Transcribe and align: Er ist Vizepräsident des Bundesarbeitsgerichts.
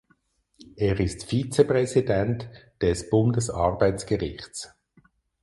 Er 0.77 0.99
ist 0.99 1.25
Vizepräsident 1.25 2.49
des 2.81 3.07
Bundesarbeitsgerichts. 3.11 4.73